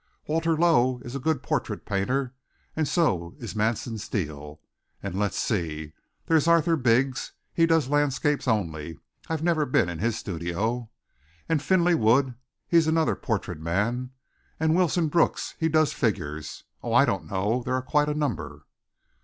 [0.25, 2.33] Walter Low is a good portrait painter,
[2.75, 4.59] and so is Manson Steele.
[5.03, 5.93] And let's see
[6.25, 8.97] there's Arthur Biggs he does landscapes only;
[9.29, 10.89] I've never been in his studio;
[11.47, 12.33] and Finley Wood,
[12.67, 14.09] he's another portrait man;
[14.59, 16.93] and Wilson Brooks, he does figures Oh!
[16.93, 18.65] I don't know, there are quite a number."